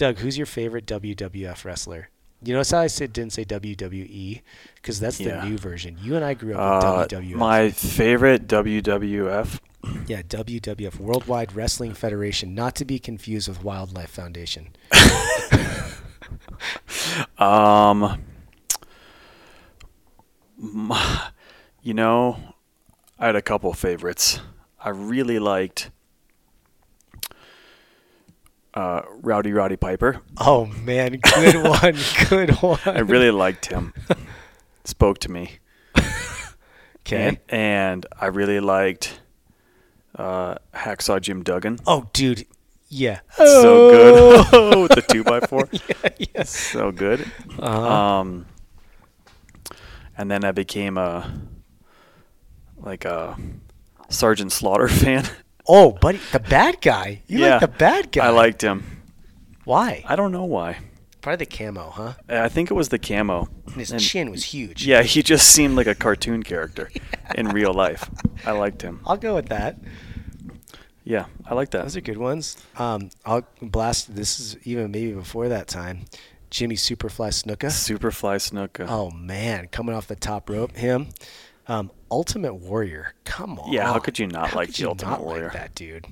[0.00, 2.08] Doug, who's your favorite WWF wrestler?
[2.42, 4.40] You notice how I said didn't say WWE
[4.76, 5.44] because that's the Yeah.
[5.46, 5.98] new version.
[6.00, 7.36] You and I grew Uh, up with WWF.
[7.36, 9.60] my favorite WWF.
[10.06, 14.68] yeah, WWF Worldwide Wrestling Federation, not to be confused with Wildlife Foundation.
[17.38, 18.22] Um,
[21.82, 22.38] you know,
[23.18, 24.40] I had a couple favorites.
[24.82, 25.90] I really liked
[28.74, 30.20] uh, Rowdy Roddy Piper.
[30.38, 31.96] Oh man, good one,
[32.28, 32.78] good one.
[32.84, 33.92] I really liked him.
[34.84, 35.58] Spoke to me.
[37.06, 37.28] okay.
[37.28, 39.20] And, and I really liked
[40.16, 41.78] uh, Hacksaw Jim Duggan.
[41.86, 42.46] Oh, dude,
[42.88, 43.20] yeah.
[43.36, 43.90] So
[44.50, 44.82] good.
[44.82, 45.68] With the two by four.
[45.72, 46.50] yeah, yes.
[46.50, 47.30] So good.
[47.58, 47.88] Uh-huh.
[47.88, 48.46] Um,
[50.18, 51.32] and then I became a
[52.76, 53.36] like a
[54.08, 55.28] Sergeant Slaughter fan.
[55.72, 57.22] Oh, buddy, the bad guy.
[57.28, 58.26] You yeah, like the bad guy?
[58.26, 58.82] I liked him.
[59.64, 60.02] Why?
[60.06, 60.78] I don't know why.
[61.20, 62.14] Probably the camo, huh?
[62.28, 63.48] I think it was the camo.
[63.66, 64.84] And his And- chin was huge.
[64.84, 66.90] Yeah, he just seemed like a cartoon character
[67.36, 68.10] in real life.
[68.44, 69.00] I liked him.
[69.06, 69.76] I'll go with that.
[71.04, 71.82] Yeah, I like that.
[71.82, 72.56] Those are good ones.
[72.76, 74.14] Um, I'll blast.
[74.16, 76.06] This is even maybe before that time.
[76.50, 77.68] Jimmy Superfly Snuka.
[77.68, 78.86] Superfly Snuka.
[78.88, 81.08] Oh man, coming off the top rope, him.
[81.68, 83.14] Um, Ultimate Warrior.
[83.24, 83.72] Come on.
[83.72, 85.44] Yeah, how could you not How like the you Ultimate Warrior?
[85.44, 86.06] Like that dude.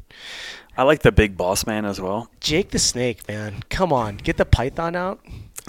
[0.77, 2.31] I like the Big Boss Man as well.
[2.41, 3.63] Jake the Snake, man.
[3.69, 5.21] Come on, get the python out.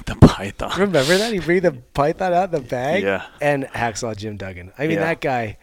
[0.06, 0.72] The Python.
[0.80, 3.04] Remember that he bring the python out of the bag.
[3.04, 3.26] Yeah.
[3.42, 4.72] And hacksaw Jim Duggan.
[4.78, 5.06] I mean Yeah.
[5.06, 5.58] that guy.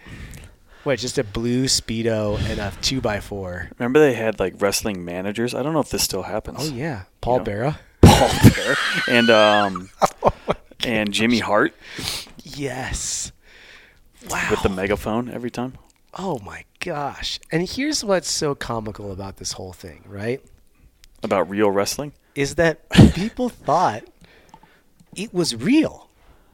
[0.85, 0.99] What?
[0.99, 3.71] Just a blue speedo and a two by four.
[3.79, 5.55] Remember they had like wrestling managers?
[5.55, 6.59] I don't know if this still happens.
[6.71, 7.43] Oh yeah, Paul Yeah.
[7.45, 7.79] Bearer.
[8.03, 8.77] Paul Bear
[9.09, 9.91] and um
[10.85, 11.75] and Jimmy Hart
[12.45, 13.33] Yes.
[14.31, 14.49] Wow.
[14.51, 15.75] with the megaphone every time.
[16.15, 17.39] Oh my gosh.
[17.53, 20.41] And here's what's so comical about this whole thing, right?
[21.23, 22.13] About real wrestling.
[22.35, 24.05] Is that people thought
[25.15, 26.09] it was real.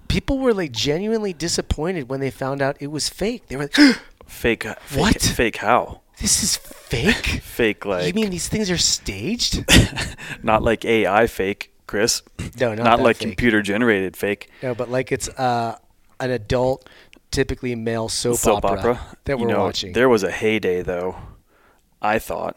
[0.09, 3.47] People were like genuinely disappointed when they found out it was fake.
[3.49, 3.75] They were like,
[4.27, 5.21] Fake, fake What?
[5.21, 6.01] fake how?
[6.21, 9.65] "This is fake." Fake like you mean these things are staged?
[10.43, 12.23] not like AI fake, Chris.
[12.59, 13.29] No, not not like fake.
[13.29, 14.49] computer generated fake.
[14.63, 15.77] no, but like it's uh,
[16.21, 16.89] an adult,
[17.33, 19.93] typically male soap, soap opera, opera that we're know, watching.
[19.93, 21.17] There was a heyday though,
[22.01, 22.57] I thought,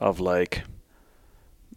[0.00, 0.62] of like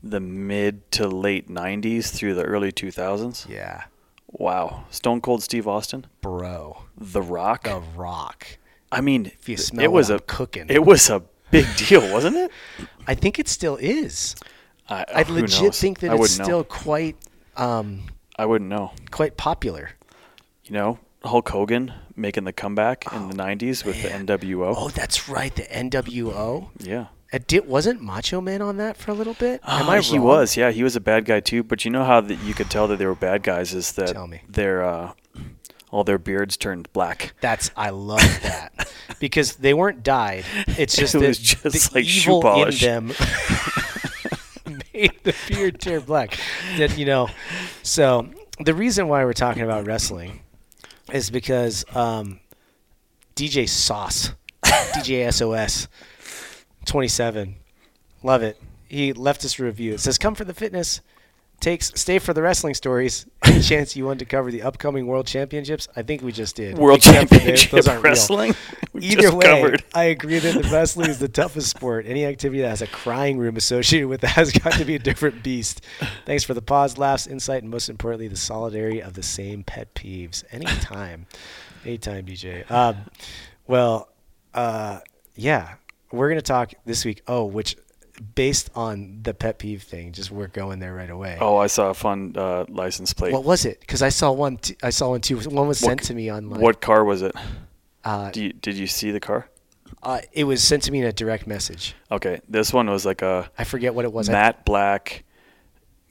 [0.01, 3.49] the mid to late '90s through the early 2000s.
[3.49, 3.83] yeah,
[4.27, 7.65] Wow, Stone Cold Steve Austin, bro, The Rock.
[7.65, 8.57] The Rock.
[8.91, 10.65] I mean, If you smell it was a I'm cooking.
[10.69, 11.21] It was a
[11.51, 12.51] big deal, wasn't it?
[13.07, 14.35] I think it still is.
[14.89, 15.79] I, I legit knows?
[15.79, 16.63] think that I it's still know.
[16.63, 17.15] quite,
[17.57, 18.03] um,
[18.37, 18.91] I wouldn't know.
[19.11, 19.91] quite popular.
[20.65, 24.25] You know, Hulk Hogan making the comeback in the '90s with man.
[24.25, 24.73] the NWO.
[24.77, 26.69] Oh, that's right, the NWO.
[26.79, 27.07] Yeah.
[27.33, 29.61] Uh, did, wasn't Macho Man on that for a little bit?
[29.63, 31.63] Am Ah, I he was, yeah, he was a bad guy too.
[31.63, 34.09] But you know how that you could tell that they were bad guys is that
[34.09, 34.41] Tell me.
[34.49, 35.13] their uh,
[35.91, 37.33] all their beards turned black.
[37.39, 40.43] That's I love that because they weren't dyed.
[40.67, 42.83] It's just It that was just the like shoe evil polish.
[42.83, 43.15] in them
[44.93, 46.37] made the beard turn black.
[46.77, 47.29] That you know,
[47.83, 48.27] so
[48.59, 50.41] the reason why we're talking about wrestling
[51.13, 52.39] is because um,
[53.35, 54.31] DJ Sauce,
[54.63, 55.87] DJ SOS,
[56.85, 57.55] twenty seven,
[58.23, 58.59] love it.
[58.87, 59.93] He left us a review.
[59.93, 61.01] It says, "Come for the fitness."
[61.61, 63.27] Takes stay for the wrestling stories.
[63.43, 65.87] Any chance you want to cover the upcoming world championships?
[65.95, 66.75] I think we just did.
[66.75, 68.11] World Except for Championship those aren't real.
[68.13, 68.55] Wrestling.
[68.99, 69.83] Either way, covered.
[69.93, 72.07] I agree that the wrestling is the toughest sport.
[72.07, 74.99] Any activity that has a crying room associated with it has got to be a
[74.99, 75.85] different beast.
[76.25, 79.93] Thanks for the pause, laughs, insight, and most importantly, the solidarity of the same pet
[79.93, 80.43] peeves.
[80.51, 81.27] Anytime,
[81.85, 82.69] anytime, DJ.
[82.71, 82.97] Um,
[83.67, 84.09] well,
[84.55, 85.01] uh,
[85.35, 85.75] yeah,
[86.11, 87.21] we're gonna talk this week.
[87.27, 87.75] Oh, which
[88.35, 91.37] based on the pet peeve thing, just we're going there right away.
[91.39, 93.33] Oh, I saw a fun uh, license plate.
[93.33, 93.79] What was it?
[93.79, 94.57] Because I saw one.
[94.57, 95.37] T- I saw one too.
[95.37, 96.61] One was What sent to me online.
[96.61, 97.35] What car was it?
[98.03, 99.47] Uh, you, did you see the car?
[100.03, 101.95] uh, it was sent to me in a direct message.
[102.11, 104.29] Okay, this one was like a I forget what it was.
[104.29, 105.23] Matte black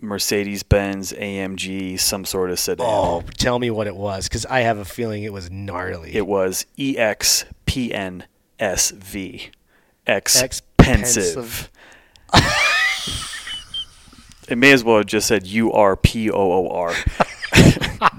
[0.01, 2.87] Mercedes Benz AMG, some sort of sedan.
[2.89, 6.15] Oh, tell me what it was, because I have a feeling it was gnarly.
[6.15, 9.51] It was EXPNSV.
[10.07, 11.71] X Expensive.
[14.49, 16.95] It may as well have just said U R P O O R.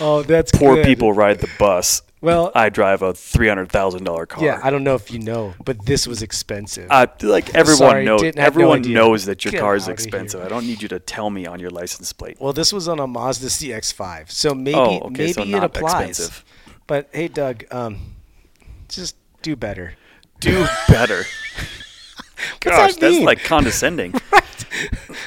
[0.00, 0.84] oh, that's Poor good.
[0.86, 2.02] people ride the bus.
[2.20, 4.42] Well, I drive a three hundred thousand dollar car.
[4.42, 6.90] yeah, I don't know if you know, but this was expensive.
[6.90, 10.42] Uh, like everyone Sorry, knows, didn't- no everyone knows that your Get car is expensive.
[10.42, 12.38] I don't need you to tell me on your license plate.
[12.40, 16.08] well, this was on a Mazda CX-5, so maybe oh, okay, maybe so it applies.
[16.18, 16.44] expensive.
[16.86, 17.98] But hey, Doug, um,
[18.88, 19.92] just do better.
[20.40, 21.24] Do better.
[22.36, 23.24] What's that Gosh, that's mean?
[23.24, 24.14] like condescending.
[24.32, 24.44] Right?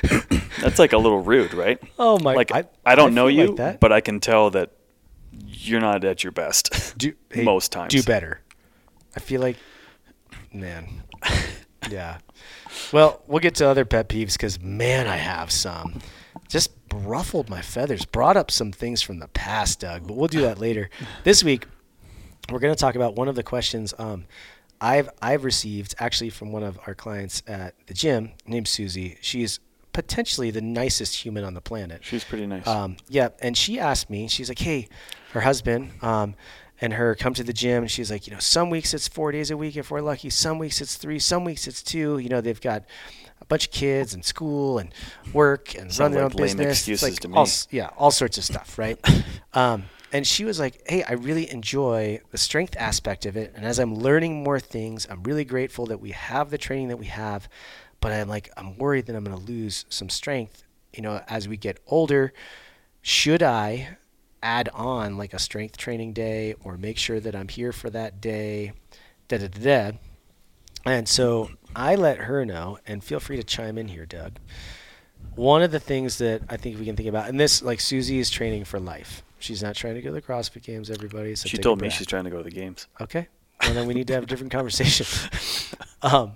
[0.62, 1.80] That's like a little rude, right?
[1.98, 2.34] Oh my!
[2.34, 3.80] Like I, don't know you, like that.
[3.80, 4.72] but I can tell that
[5.46, 7.94] you're not at your best do, hey, most times.
[7.94, 8.42] do better.
[9.16, 9.58] I feel like,
[10.52, 11.04] man,
[11.90, 12.18] yeah.
[12.92, 16.02] Well, we'll get to other pet peeves because man, I have some.
[16.50, 20.08] Just ruffled my feathers, brought up some things from the past, Doug.
[20.08, 20.90] But we'll do that later.
[21.24, 21.66] This week,
[22.50, 24.26] we're going to talk about one of the questions um,
[24.80, 29.18] I've I've received actually from one of our clients at the gym named Susie.
[29.22, 29.60] She's
[29.94, 32.02] potentially the nicest human on the planet.
[32.04, 32.68] She's pretty nice.
[32.68, 34.88] Um, yeah, and she asked me, she's like, hey,
[35.32, 36.36] her husband um,
[36.80, 39.32] and her come to the gym, and she's like, you know, some weeks it's four
[39.32, 42.20] days a week if we're lucky, some weeks it's three, some weeks it's two.
[42.20, 42.84] You know, they've got
[43.42, 44.94] a bunch of kids and school and
[45.34, 46.80] work and Sounds run their like own business.
[46.80, 47.52] Excuses like to all me.
[47.72, 49.00] yeah, all sorts of stuff, right?
[49.54, 53.66] um, and she was like, "Hey, I really enjoy the strength aspect of it, and
[53.66, 57.08] as I'm learning more things, I'm really grateful that we have the training that we
[57.08, 57.50] have,
[58.00, 60.64] but I'm like, I'm worried that I'm going to lose some strength,
[60.94, 62.34] you know, as we get older.
[63.02, 63.98] Should I
[64.44, 68.22] add on like a strength training day or make sure that I'm here for that
[68.22, 68.74] day?"
[69.28, 69.60] Da da da.
[69.92, 69.98] da.
[70.86, 74.40] And so I let her know, and feel free to chime in here, Doug.
[75.36, 78.20] One of the things that I think we can think about, and this, like Susie
[78.20, 79.22] is training for life.
[79.40, 81.36] She's not trying to go to the CrossFit Games, everybody.
[81.36, 82.88] So she told me she's trying to go to the games.
[83.00, 83.28] Okay.
[83.62, 85.06] Well, then we need to have a different conversation.
[86.02, 86.34] um,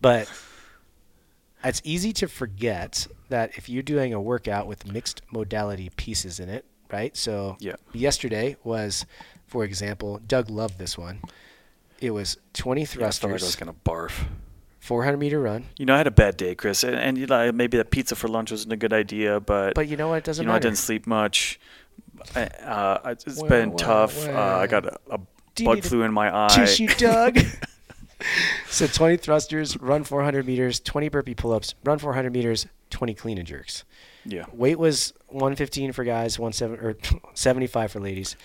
[0.00, 0.30] but
[1.64, 6.48] it's easy to forget that if you're doing a workout with mixed modality pieces in
[6.48, 7.16] it, right?
[7.16, 7.76] So Yeah.
[7.92, 9.06] yesterday was,
[9.46, 11.20] for example, Doug loved this one.
[12.00, 14.24] It was 20 Yeah, I like I was thrusters, gonna barf.
[14.80, 15.64] 400 meter run.
[15.78, 18.14] You know, I had a bad day, Chris, and, and you know, maybe that pizza
[18.14, 20.16] for lunch wasn't a good idea, but, But you know what?
[20.16, 21.58] It doesn't you know, I didn't sleep much.
[22.36, 24.28] Uh, it's Well, been well, tough.
[24.28, 25.18] Uh, I got a, a
[25.54, 26.48] Do you bug need a flew in my eye.
[26.48, 27.38] Tissue, Doug.
[28.68, 33.46] so 20 thrusters, run 400 meters, 20 burpee pull-ups, run 400 meters, 20 clean and
[33.46, 33.84] jerks.
[34.24, 36.96] Yeah, Weight was 115 for guys, 17 or
[37.34, 38.36] 75 for ladies.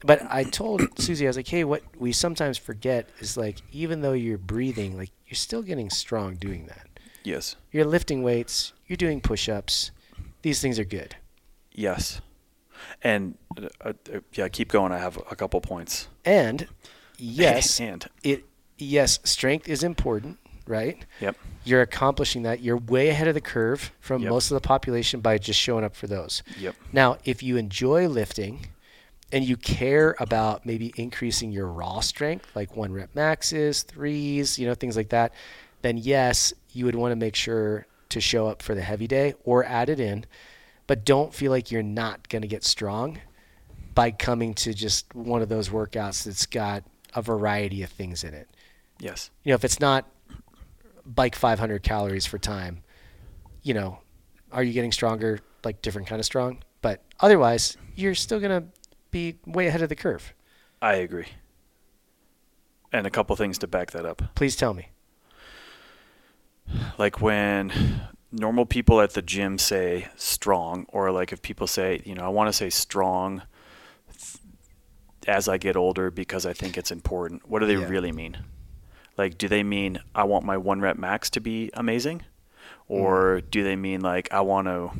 [0.00, 4.00] But I told Susie, I was like, hey, what we sometimes forget is like, even
[4.00, 6.86] though you're breathing, like you're still getting strong doing that.
[7.24, 9.90] yes, You're lifting weights, you're doing push-ups.
[10.42, 11.16] These things are good.
[11.72, 12.20] yes,
[13.02, 13.92] and uh, uh,
[14.32, 14.92] yeah, keep going.
[14.92, 16.08] I have a couple points.
[16.24, 16.66] And
[17.18, 18.44] yes, and it
[18.78, 21.04] yes, strength is important, right?
[21.20, 22.60] yep, You're accomplishing that.
[22.60, 24.30] You're way ahead of the curve from Yep.
[24.30, 26.42] most of the population by just showing up for those.
[26.58, 28.66] yep, Now, if you enjoy lifting
[29.32, 34.66] and you care about maybe increasing your raw strength, like one rep maxes, threes, you
[34.66, 35.32] know, things like that,
[35.82, 39.34] then yes, you would want to make sure to show up for the heavy day
[39.44, 40.24] or add it in.
[40.86, 43.18] But don't feel like you're not going to get strong
[43.94, 46.84] by coming to just one of those workouts that's got
[47.14, 48.48] a variety of things in it.
[49.00, 50.06] yes, You know, if it's not
[51.04, 52.82] bike 500 calories for time,
[53.62, 53.98] you know,
[54.52, 56.62] are you getting stronger, like different kind of strong?
[56.82, 58.68] But otherwise, you're still going to
[59.10, 60.34] be way ahead of the curve.
[60.82, 61.28] I agree.
[62.92, 64.22] And a couple things to back that up.
[64.34, 64.90] Please tell me.
[66.98, 67.72] like when
[68.38, 72.28] normal people at the gym say strong or like if people say you know i
[72.28, 73.42] want to say strong
[74.12, 74.36] th-
[75.26, 77.88] as i get older because i think it's important what do they Yeah.
[77.88, 78.38] really mean?
[79.16, 82.18] Like do they mean i want my one rep max to be amazing?
[82.20, 82.92] Mm-hmm.
[82.94, 84.90] Or do they mean like i want to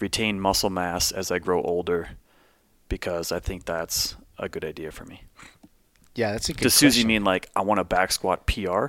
[0.00, 2.10] retain muscle mass as i grow older
[2.88, 5.22] because i think that's a good idea for me?
[6.14, 8.86] Yeah, that's a good does Susie mean like I want a back squat PR,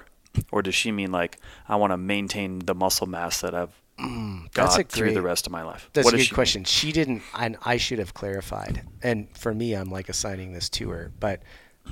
[0.52, 4.52] or does she mean like I want to maintain the muscle mass that I've Mm,
[4.54, 5.88] that's got a through the rest of my life?
[5.94, 6.36] That's What a good she mean?
[6.36, 6.63] question.
[6.63, 8.82] She didn't, and I should have clarified.
[9.04, 11.12] And for me, I'm like assigning this to her.
[11.20, 11.44] But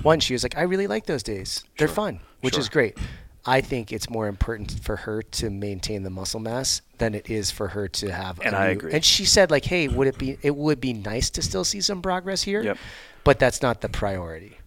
[0.02, 1.62] one, she was like, I really like those days.
[1.78, 1.94] They're Sure.
[1.94, 2.98] fun, which is great.
[3.46, 7.52] I think it's more important for her to maintain the muscle mass than it is
[7.52, 8.40] for her to have.
[8.40, 8.92] And I new- agree.
[8.94, 10.38] And she said, like, hey, would it be?
[10.42, 12.62] It would be nice to still see some progress here.
[12.64, 12.78] Yep.
[13.22, 14.58] But that's not the priority.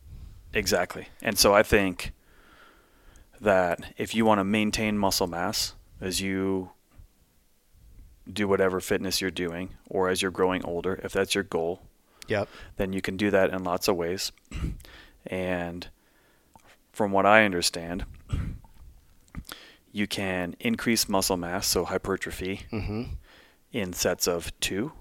[0.53, 1.08] Exactly.
[1.22, 2.13] And so I think
[3.41, 6.71] that if you want to maintain muscle mass as you
[8.31, 11.81] do whatever fitness you're doing, or as you're growing older, if that's your goal,
[12.27, 12.47] Yep.
[12.77, 14.31] then you can do that in lots of ways.
[15.27, 15.87] And
[16.91, 18.05] from what I understand,
[19.91, 23.03] you can increase muscle mass, so hypertrophy, Mm-hmm.
[23.71, 24.91] in sets of two,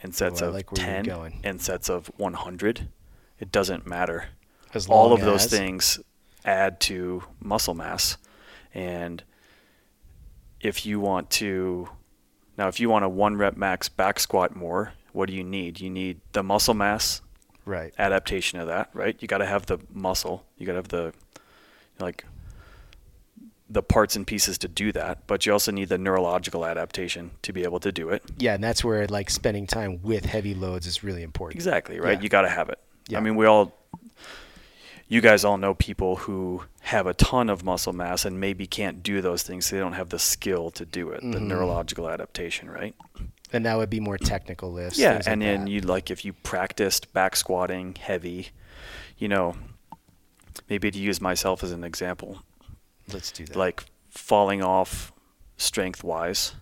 [0.00, 1.04] in sets Oh, of like 10,
[1.42, 2.88] in sets of 100.
[3.38, 4.26] It doesn't matter.
[4.72, 6.00] As long All of those things
[6.44, 8.16] add to muscle mass.
[8.72, 9.22] And
[10.60, 11.88] if you want to,
[12.56, 15.80] now, if you want a one rep max back squat more, what do you need?
[15.80, 17.20] You need the muscle mass
[17.66, 17.94] Right.
[17.98, 19.16] adaptation of that, right?
[19.20, 20.44] You got to have the muscle.
[20.58, 21.14] You got to have the
[21.98, 22.24] like
[23.70, 27.52] the parts and pieces to do that, but you also need the neurological adaptation to
[27.52, 28.22] be able to do it.
[28.38, 31.56] Yeah, and that's where like spending time with heavy loads is really important.
[31.56, 32.18] Exactly, right?
[32.18, 32.22] Yeah.
[32.22, 32.78] You got to have it.
[33.08, 33.18] Yeah.
[33.18, 33.72] I mean, we all
[35.08, 39.02] you guys all know people who have a ton of muscle mass and maybe can't
[39.02, 39.66] do those things.
[39.66, 41.46] So they don't have the skill to do it, the Mhm.
[41.46, 42.94] neurological adaptation, right?
[43.52, 44.98] And that would be more technical lifts.
[44.98, 45.70] Yeah, things like and then that.
[45.70, 48.48] you like if you practiced back squatting heavy,
[49.18, 49.54] you know,
[50.68, 52.42] maybe to use myself as an example,
[53.12, 53.56] let's do that.
[53.56, 55.12] like falling off
[55.56, 56.54] strength wise.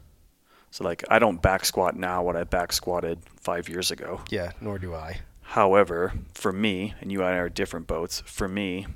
[0.71, 4.21] So like I don't back squat now what I back squatted 5 years ago.
[4.31, 5.21] yeah, nor do I.
[5.53, 8.87] However, for me, and you and I are different boats, for me,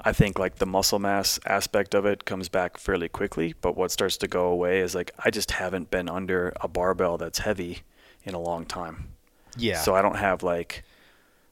[0.00, 3.90] I think like the muscle mass aspect of it comes back fairly quickly, but what
[3.90, 7.80] starts to go away is like I just haven't been under a barbell that's heavy
[8.22, 9.08] in a long time.
[9.56, 9.80] Yeah.
[9.80, 10.84] So I don't have like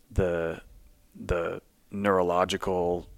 [0.09, 0.63] the
[1.17, 3.09] the neurological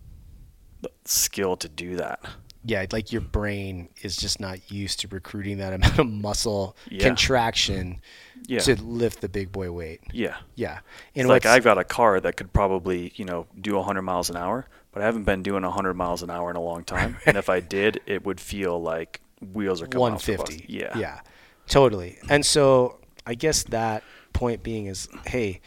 [1.04, 2.24] skill to do that.
[2.64, 7.04] Yeah, like your brain is just not used to recruiting that amount of muscle Yeah.
[7.06, 8.00] contraction
[8.46, 8.60] Yeah.
[8.60, 10.00] to lift the big boy weight.
[10.12, 10.36] yeah.
[10.54, 10.78] Yeah.
[11.14, 14.30] It's And like I've got a car that could probably, you know, do 100 miles
[14.30, 17.18] an hour, but I haven't been doing 100 miles an hour in a long time.
[17.26, 19.20] and if I did, it would feel like
[19.52, 20.48] wheels are coming off the bus.
[20.48, 20.72] 150.
[20.72, 20.96] Yeah.
[20.98, 21.20] Yeah.
[21.66, 22.18] Totally.
[22.30, 24.02] And so I guess that
[24.32, 25.60] point being is, hey,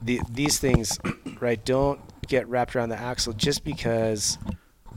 [0.00, 0.98] the, these things,
[1.40, 4.38] right, don't get wrapped around the axle just because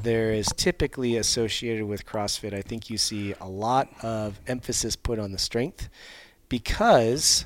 [0.04, 2.54] there is typically associated with CrossFit.
[2.54, 5.90] I think you see a lot of emphasis put on the strength
[6.50, 7.46] because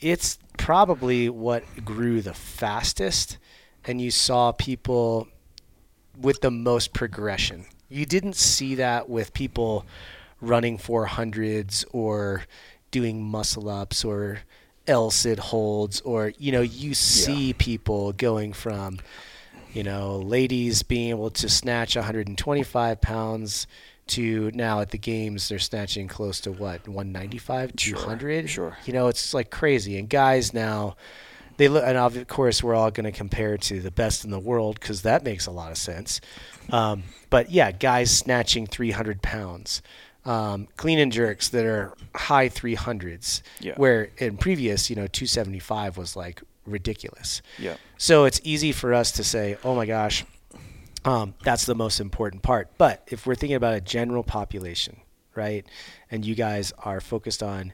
[0.00, 3.38] it's probably what grew the fastest
[3.84, 5.28] and you saw people
[6.18, 7.66] with the most progression.
[7.88, 9.84] You didn't see that with people
[10.40, 12.44] running 400s or
[12.90, 14.40] doing muscle ups or
[14.86, 18.98] L-sit holds or you know you see people going from
[19.74, 23.66] you know ladies being able to snatch 125 pounds
[24.06, 28.76] to now at the games they're snatching close to what 195 Sure, 200 sure.
[28.86, 30.94] you know it's like crazy and guys now
[31.56, 34.38] they look and of course we're all going to compare to the best in the
[34.38, 36.20] world because that makes a lot of sense
[36.70, 39.80] um, but yeah guys snatching 300 pounds
[40.26, 43.74] um, clean and jerks that are high 300s Yeah.
[43.76, 47.76] where in previous you know 275 was like ridiculous Yeah.
[48.04, 50.24] So it's easy for us to say oh my gosh
[51.04, 54.96] um, that's the most important part but if we're thinking about a general population
[55.34, 55.66] right
[56.10, 57.72] and you guys are focused on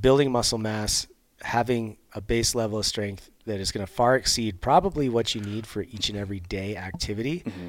[0.00, 1.06] building muscle mass,
[1.42, 5.40] having a base level of strength that is going to far exceed probably what you
[5.40, 7.42] need for each and every day activity.
[7.44, 7.68] Mm-hmm.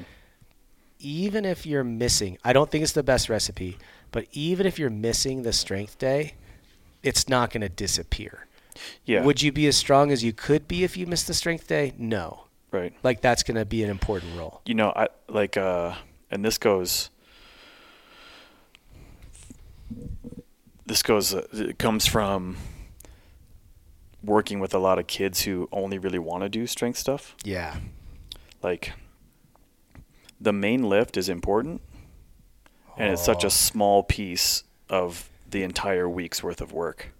[0.98, 3.76] Even if you're missing, I don't think it's the best recipe,
[4.12, 6.34] but even if you're missing the strength day,
[7.02, 8.46] it's not going to disappear.
[9.04, 9.22] Yeah.
[9.24, 11.94] Would you be as strong as you could be if you missed the strength day?
[11.98, 12.44] No.
[12.70, 12.92] right.
[13.02, 14.60] Like that's going to be an important role.
[14.66, 15.94] you know, I like, uh,
[16.30, 17.10] and this goes,
[20.86, 22.56] this goes, uh, it comes from
[24.22, 27.36] working with a lot of kids who only really want to do strength stuff.
[27.44, 27.76] Yeah.
[28.62, 28.92] Like,
[30.40, 31.80] the main lift is important,
[32.96, 33.48] and it's such Oh.
[33.48, 37.12] a small piece of the entire week's worth of work.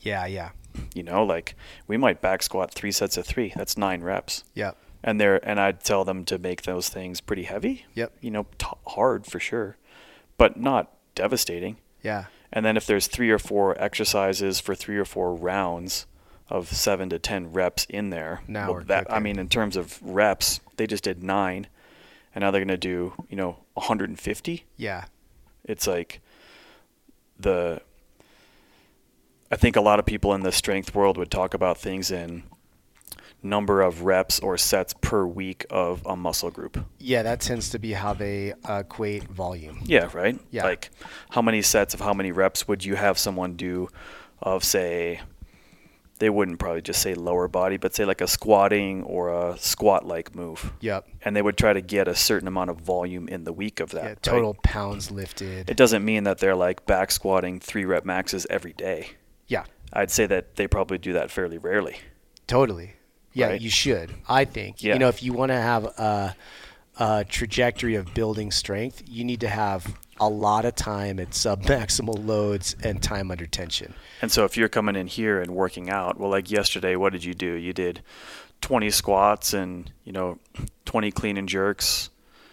[0.00, 0.50] Yeah, yeah.
[0.94, 1.54] You know, like
[1.86, 3.52] we might back squat three sets of three.
[3.56, 4.44] That's nine reps.
[4.54, 4.76] Yep.
[5.02, 7.84] and they're and I'd tell them to make those things pretty heavy.
[7.94, 8.12] Yep.
[8.20, 9.76] You know, t- hard for sure,
[10.38, 11.76] but not devastating.
[12.02, 12.26] Yeah.
[12.52, 16.06] And then if there's three or four exercises for three or four rounds
[16.48, 20.00] of seven to ten reps in there, Now well, that I mean, in terms of
[20.02, 21.66] reps, they just did nine,
[22.34, 24.64] and now they're gonna do you know 150.
[24.76, 25.04] Yeah.
[25.64, 26.20] It's like
[27.38, 27.82] the.
[29.50, 32.42] I think a lot of people in the strength world would talk about things in
[33.42, 36.84] number of reps or sets per week of a muscle group.
[36.98, 39.80] Yeah, that tends to be how they equate volume.
[39.84, 40.38] Yeah, right?
[40.50, 40.64] Yeah.
[40.64, 40.90] Like
[41.30, 43.88] how many sets of how many reps would you have someone do
[44.42, 45.20] of say
[46.18, 50.06] they wouldn't probably just say lower body, but say like a squatting or a squat
[50.06, 50.72] like move.
[50.80, 51.06] Yep.
[51.22, 53.90] And they would try to get a certain amount of volume in the week of
[53.90, 54.02] that.
[54.02, 54.22] Yeah, right?
[54.22, 55.68] total pounds lifted.
[55.70, 59.10] It doesn't mean that they're like back squatting three rep maxes every day.
[59.48, 61.96] Yeah, I'd say that they probably do that fairly rarely.
[62.46, 62.92] totally.
[63.32, 63.60] Yeah, Right.
[63.60, 64.14] you should.
[64.28, 64.82] I think.
[64.82, 64.94] Yeah.
[64.94, 66.34] You know, if you want to have a,
[66.98, 72.24] a trajectory of building strength, you need to have a lot of time at sub-maximal
[72.26, 73.92] loads and time under tension.
[74.22, 77.24] And so if you're coming in here and working out, well, like yesterday, what did
[77.24, 77.52] you do?
[77.52, 78.00] You did
[78.62, 80.38] 20 squats and, you know,
[80.86, 82.08] 20 clean and jerks.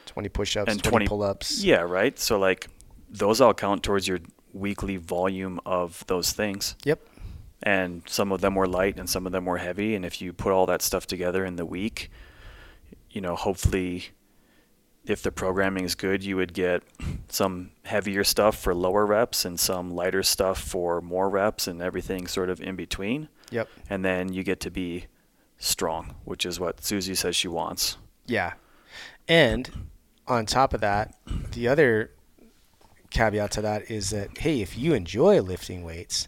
[0.07, 1.63] 20 push-ups, And 20, 20 pull-ups.
[1.63, 2.19] Yeah, right?
[2.19, 2.67] So, like,
[3.09, 4.19] those all count towards your
[4.53, 6.75] weekly volume of those things.
[6.83, 7.01] Yep.
[7.62, 9.95] And some of them were light and some of them were heavy.
[9.95, 12.12] And if you put all that stuff together in the week,
[13.10, 14.10] you know, hopefully
[15.05, 16.83] if the programming is good, you would get
[17.27, 22.27] some heavier stuff for lower reps and some lighter stuff for more reps and everything
[22.27, 23.29] sort of in between.
[23.51, 23.69] Yep.
[23.89, 25.05] And then you get to be
[25.57, 27.98] strong, which is what Susie says she wants.
[28.25, 28.53] Yeah.
[29.27, 29.69] And
[30.27, 31.15] on top of that,
[31.51, 32.12] the other
[33.13, 36.27] caveat to that is that hey, if you enjoy lifting weights,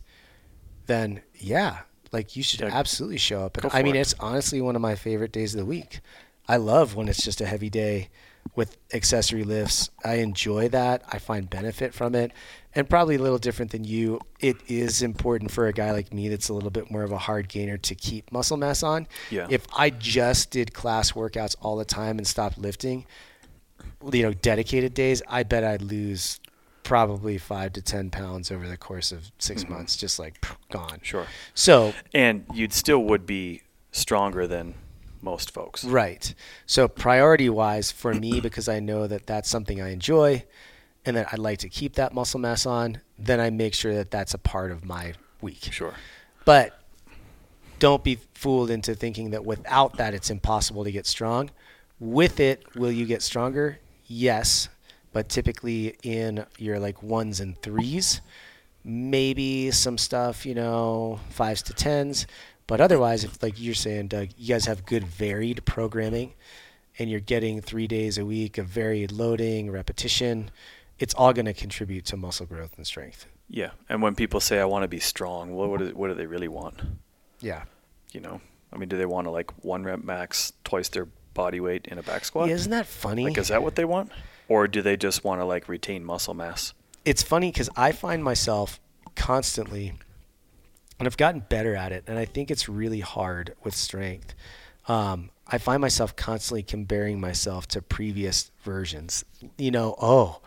[0.85, 1.79] then yeah,
[2.11, 3.57] like you should Yeah, absolutely show up.
[3.57, 3.99] And I mean, it.
[3.99, 5.99] it's honestly one of my favorite days of the week.
[6.47, 8.09] I love when it's just a heavy day
[8.55, 9.89] with accessory lifts.
[10.03, 11.03] I enjoy that.
[11.11, 12.31] I find benefit from it.
[12.73, 16.29] And probably a little different than you, it is important for a guy like me
[16.29, 19.07] that's a little bit more of a hard gainer to keep muscle mass on.
[19.31, 19.47] Yeah.
[19.49, 23.05] If I just did class workouts all the time and stopped lifting,
[24.11, 26.39] you know, dedicated days, I bet I'd lose
[26.85, 29.73] probably five to ten pounds over the course of 6 Mm-hmm.
[29.73, 30.99] months, just like pff, gone.
[31.01, 31.27] Sure.
[31.53, 34.75] So And you'd still would be stronger than
[35.21, 35.83] most folks.
[35.83, 36.33] Right.
[36.65, 40.45] So priority wise for me, because I know that that's something I enjoy
[41.05, 44.09] and that I'd like to keep that muscle mass on, then I make sure that
[44.11, 45.69] that's a part of my week.
[45.71, 45.93] Sure.
[46.45, 46.79] But
[47.79, 51.49] don't be fooled into thinking that without that it's impossible to get strong.
[51.99, 53.79] With it, will you get stronger?
[54.07, 54.69] Yes.
[55.15, 58.19] But typically in your like ones and threes,
[58.83, 62.27] maybe some stuff, you know, fives to tens.
[62.67, 66.33] But otherwise, if like you're saying, Doug, you guys have good varied programming
[66.99, 70.51] and you're getting three days a week of varied loading, repetition,
[70.99, 73.25] it's all going to contribute to muscle growth and strength.
[73.49, 73.69] Yeah.
[73.87, 76.25] And when people say I want to be strong, well, what do, what do they
[76.25, 76.81] really want?
[77.39, 77.63] Yeah.
[78.11, 78.41] You know,
[78.73, 81.99] I mean, do they want to like one rep max twice their body weight in
[81.99, 82.49] a back squat?
[82.49, 83.23] Yeah, Isn't that funny?
[83.23, 84.11] Like, is that what they want?
[84.47, 86.73] Or do they just want to like retain muscle mass?
[87.05, 88.79] it's funny because I find myself
[89.15, 89.93] constantly,
[90.99, 94.33] and I've gotten better at it, and I think it's really hard with strength.
[94.87, 99.23] Um, I find myself constantly comparing myself to previous versions.
[99.57, 100.41] You know, oh,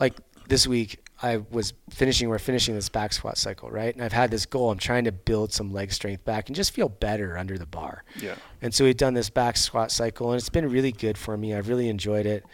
[0.00, 0.14] like
[0.48, 3.94] this week I was finishing, we're finishing this back squat cycle, right?
[3.94, 4.70] And I've had this goal.
[4.70, 8.04] I'm trying to build some leg strength back and just feel better under the bar.
[8.20, 8.36] Yeah.
[8.62, 11.54] And so we've done this back squat cycle, and it's been really good for me.
[11.54, 12.44] I've really enjoyed it.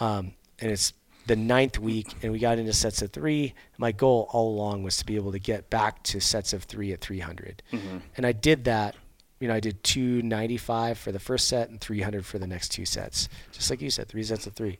[0.00, 0.92] Um, and it's
[1.28, 3.54] the ninth week, and we got into sets of three.
[3.76, 6.92] My goal all along was to be able to get back to sets of three
[6.92, 7.62] at 300.
[7.72, 7.98] Mm-hmm.
[8.16, 8.96] And I did that.
[9.38, 12.84] You know, I did 295 for the first set and 300 for the next two
[12.84, 13.28] sets.
[13.52, 14.78] Just like you said, three sets of three.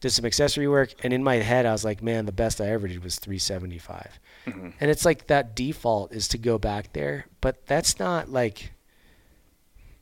[0.00, 2.68] Did some accessory work, and in my head, I was like, man, the best I
[2.68, 4.18] ever did was 375.
[4.46, 4.68] Mm-hmm.
[4.80, 8.72] And it's like that default is to go back there, but that's not like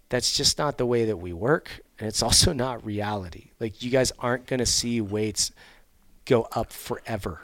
[0.09, 3.51] that's just not the way that we work and it's also not reality.
[3.61, 5.53] Like you guys aren't going to see weights
[6.25, 7.43] go up forever.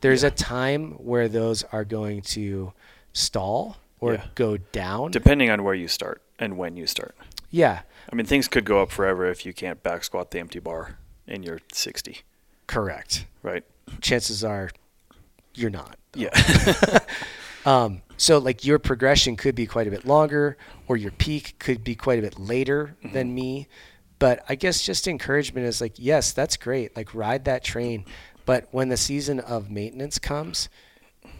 [0.00, 0.28] There's Yeah.
[0.28, 2.72] a time where those are going to
[3.12, 4.26] stall or Yeah.
[4.34, 5.10] go down.
[5.10, 7.14] Depending on where you start and when you start.
[7.50, 10.58] yeah, I mean, things could go up forever if you can't back squat the empty
[10.58, 12.22] bar and you're 60,
[12.66, 13.26] correct.
[13.42, 13.64] right?
[14.00, 14.70] Chances are
[15.54, 15.96] you're not.
[16.14, 16.30] Yeah.
[17.64, 20.56] Um, so like your progression could be quite a bit longer,
[20.88, 23.68] or your peak could be quite a bit later than me.
[24.18, 26.96] But I guess just encouragement is like, yes, that's great.
[26.96, 28.04] Like ride that train.
[28.46, 30.68] But when the season of maintenance comes,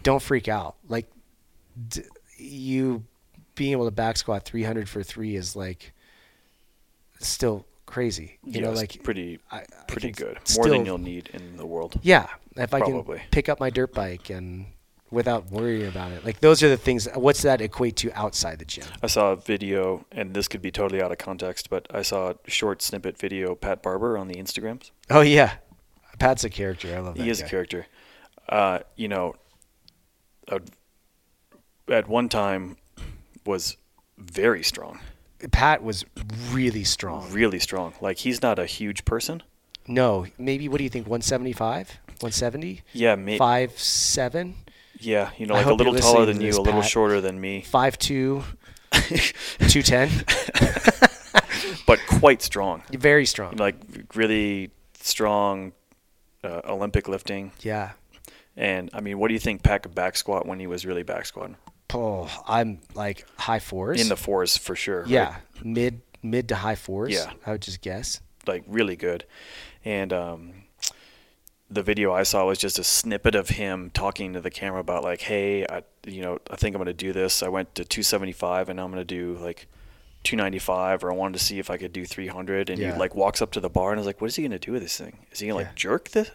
[0.03, 0.75] don't freak out.
[0.89, 1.09] Like
[1.89, 2.03] d-
[2.37, 3.03] you
[3.55, 5.93] being able to back squat 300 for three is like
[7.19, 8.37] still crazy.
[8.43, 10.33] You know, it's like pretty, I- I pretty can good.
[10.35, 11.99] More still- than you'll need in the world.
[12.01, 13.19] yeah, if I Probably.
[13.19, 14.65] can pick up my dirt bike and
[15.13, 17.07] without worrying about it, like those are the things.
[17.13, 18.85] What's that equate to outside the gym?
[19.01, 22.31] I saw a video, and this could be totally out of context, but I saw
[22.45, 24.91] a short snippet video Pat Barber on the Instagrams.
[25.09, 25.53] Oh yeah,
[26.19, 26.93] Pat's a character.
[26.95, 27.23] I love that.
[27.23, 27.47] He is guy.
[27.47, 27.87] a character.
[28.49, 29.35] Uh, you know,
[30.51, 30.59] uh,
[31.87, 32.77] at one time
[33.45, 33.77] was
[34.17, 34.99] very strong,
[35.51, 36.05] Pat was
[36.51, 37.29] really strong.
[37.31, 37.93] really strong.
[38.01, 39.43] Like he's not a huge person.
[39.87, 41.07] No, maybe what do you think?
[41.07, 41.89] 175,
[42.21, 44.55] 170, Yeah, may- five seven,
[45.05, 46.89] yeah, you know, like a little taller than you, this, a little Pat.
[46.89, 48.43] shorter than me, five two,
[49.67, 50.09] two ten.
[51.87, 52.83] but quite strong.
[52.91, 53.57] Very strong.
[53.57, 53.75] Like
[54.15, 55.73] really strong
[56.43, 57.51] uh, Olympic lifting.
[57.61, 57.91] Yeah.
[58.55, 61.03] And I mean, what do you think Pat could back squat when he was really
[61.03, 61.57] back squatting?
[61.93, 64.01] Oh, I'm like high fours.
[64.01, 65.01] In the fours for sure.
[65.01, 65.09] right?
[65.09, 67.13] yeah, mid mid to high fours.
[67.13, 67.31] Yeah.
[67.45, 68.21] I would just guess.
[68.47, 69.25] like really good.
[69.85, 70.53] And um,
[71.73, 75.03] the video I saw was just a snippet of him talking to the camera about
[75.03, 77.41] like, hey, I, you know, I think I'm gonna do this.
[77.43, 79.67] I went to 275 and I'm gonna do like
[80.23, 82.69] 295, or I wanted to see if I could do 300.
[82.69, 82.93] And Yeah.
[82.93, 84.71] he like walks up to the bar and is like, what is he gonna do
[84.71, 85.19] with this thing?
[85.31, 85.67] Is he gonna Yeah.
[85.67, 86.29] like jerk this?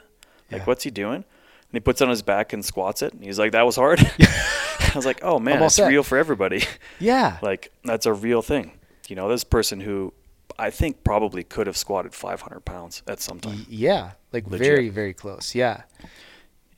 [0.50, 0.64] Like, Yeah.
[0.64, 1.14] what's he doing?
[1.16, 3.12] And he puts it on his back and squats it.
[3.12, 4.00] And he's like, that was hard.
[4.20, 6.62] I was like, oh man, it's real for everybody.
[6.98, 7.38] Yeah.
[7.42, 8.72] like that's a real thing.
[9.08, 10.12] You know, this person who
[10.58, 13.64] I think probably could have squatted 500 pounds at some time.
[13.68, 14.66] Yeah, like Legit.
[14.66, 15.54] very very close.
[15.54, 15.82] Yeah.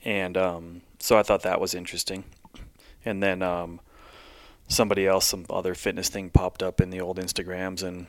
[0.05, 2.25] and um, so I thought that was interesting.
[3.05, 3.81] And then um,
[4.69, 8.07] somebody else, some other fitness thing popped up in the old Instagrams, and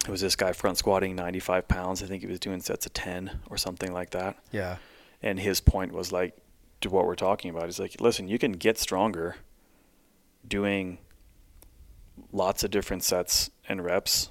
[0.00, 2.02] it was this guy front squatting 95 pounds.
[2.02, 4.36] I think he was doing sets of 10 or something like that.
[4.52, 4.76] Yeah.
[5.22, 6.36] And his point was like,
[6.82, 9.36] to what we're talking about, he's like, listen, you can get stronger
[10.46, 10.98] doing
[12.30, 14.28] lots of different sets and reps.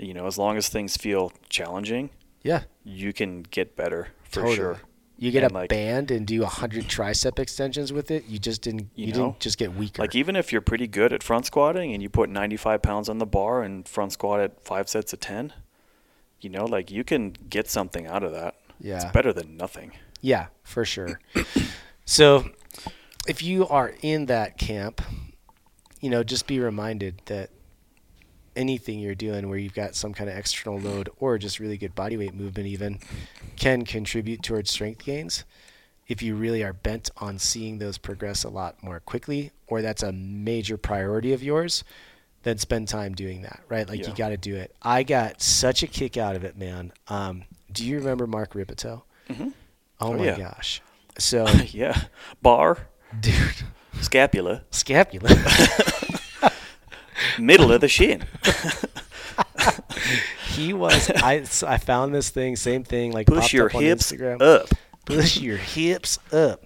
[0.00, 2.10] You know, as long as things feel challenging,
[2.42, 2.62] Yeah.
[2.84, 4.56] you can get better for Totally.
[4.56, 4.80] sure.
[5.18, 8.24] You get And, a like- band and do a hundred tricep extensions with it.
[8.26, 8.88] You just didn't.
[8.94, 10.00] You, You know, didn't just get weaker.
[10.00, 13.18] Like even if you're pretty good at front squatting and you put 95 pounds on
[13.18, 15.52] the bar and front squat at five sets of 10,
[16.40, 18.54] you know, like you can get something out of that.
[18.80, 18.96] yeah.
[19.02, 19.92] It's better than nothing.
[20.22, 21.20] Yeah, for sure.
[22.06, 22.48] so,
[23.28, 25.02] if you are in that camp,
[26.00, 27.50] you know, just be reminded that
[28.56, 31.94] anything you're doing where you've got some kind of external load or just really good
[31.94, 32.98] body weight movement even
[33.56, 35.44] can contribute towards strength gains
[36.08, 40.02] if you really are bent on seeing those progress a lot more quickly or that's
[40.02, 41.84] a major priority of yours
[42.42, 43.88] then spend time doing that right?
[43.88, 44.08] Like Yeah.
[44.08, 44.74] you got to do it.
[44.82, 46.92] I got such a kick out of it man.
[47.08, 49.52] Um, do you remember Mark Rippetoe Mhm.
[50.00, 50.38] oh, Oh, my yeah.
[50.38, 50.80] gosh.
[51.18, 52.04] So yeah.
[52.42, 52.88] Bar,
[53.20, 53.34] dude.
[54.00, 55.28] Scapula, scapula
[57.38, 58.24] middle of the shin.
[60.48, 64.68] he was i i found this thing same thing like Push your up hips up.
[65.06, 66.62] push your hips up.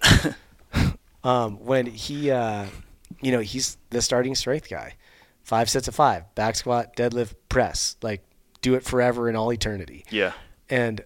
[1.23, 2.65] um, when he, uh,
[3.21, 4.93] you know, he's the starting strength guy.
[5.43, 7.95] Five sets of five, back squat, deadlift, press.
[8.01, 8.23] Like,
[8.61, 10.05] do it forever in all eternity.
[10.09, 10.33] Yeah.
[10.69, 11.01] And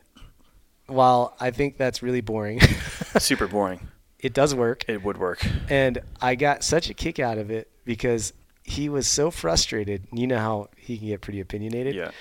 [0.88, 2.60] while I think that's really boring,
[3.20, 3.88] Super boring.
[4.20, 4.86] it does work.
[4.88, 5.46] It would work.
[5.70, 8.34] And I got such a kick out of it because
[8.70, 10.08] he was so frustrated.
[10.12, 11.96] You know how he can get pretty opinionated.
[11.96, 12.12] Yeah.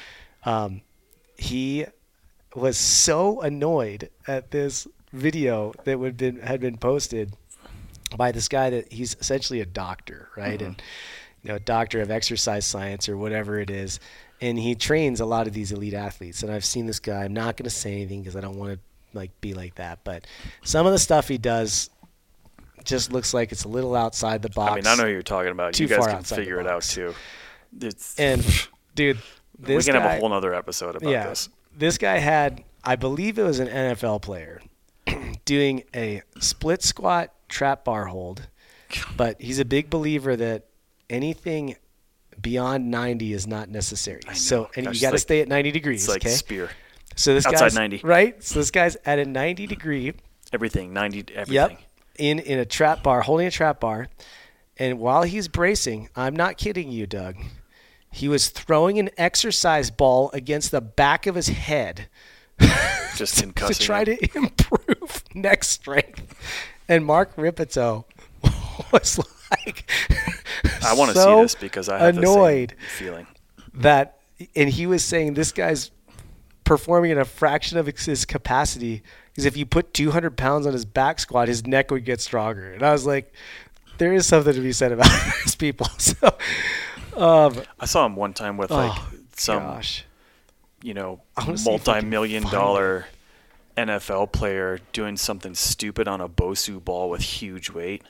[0.45, 0.81] um,
[1.37, 1.85] he
[2.55, 7.35] was so annoyed at this video that would been had been posted
[8.17, 10.61] by this guy that he's essentially a doctor, right?
[10.63, 10.83] And
[11.43, 14.01] you know, a doctor of exercise science or whatever it is,
[14.41, 16.43] and he trains a lot of these elite athletes.
[16.43, 17.25] And I've seen this guy.
[17.25, 18.79] I'm not going to say anything because I don't want to
[19.13, 20.27] like be like that, but
[20.65, 21.91] some of the stuff he does
[22.89, 24.73] just looks like it's a little outside the box.
[24.73, 25.75] I mean, I know who you're talking about.
[25.75, 27.15] Too you guys can figure it out too.
[27.81, 28.43] It's And
[28.95, 29.19] dude,
[29.59, 31.49] we this can guy, have a whole nother episode about yeah, this.
[31.77, 34.61] this guy had, I believe it was an NFL player,
[35.45, 38.49] doing a split squat trap bar hold,
[39.17, 40.65] but he's a big believer that
[41.11, 41.77] anything
[42.41, 44.23] beyond 90 is not necessary.
[44.35, 46.05] So, and Gosh, you got to like- stay at 90 degrees.
[46.05, 46.35] It's like okay.
[46.35, 46.71] spear.
[47.17, 48.01] So this outside guy's 90.
[48.05, 48.43] right.
[48.43, 50.15] So this guy's at a 90 degree.
[50.53, 51.55] Everything, 90, everything.
[51.55, 51.81] Yep.
[52.19, 54.09] In in a trap bar, holding a trap bar,
[54.77, 57.37] and while he's bracing, I'm not kidding you, Doug.
[58.11, 62.09] He was throwing an exercise ball against the back of his head
[63.17, 64.17] Just in to try him.
[64.17, 66.35] to improve neck strength.
[66.89, 68.05] And Mark Rippetoe
[68.93, 69.19] was
[69.51, 69.91] like,
[70.85, 73.27] I want to so see this because I have annoyed feeling.
[73.75, 74.19] that,
[74.57, 75.91] and he was saying this guy's
[76.65, 79.03] performing at a fraction of his capacity
[79.39, 82.73] because if you put 200 pounds on his back squat, his neck would get stronger.
[82.73, 83.33] And I was like,
[83.99, 85.09] there is something to be said about
[85.45, 85.87] these people.
[85.99, 86.37] So,
[87.17, 90.05] um, I saw him one time with like oh, some, gosh.
[90.83, 93.07] you know, I wanna see if we can multi-million dollar
[93.77, 98.03] NFL player doing something stupid on a Bosu ball with huge weight.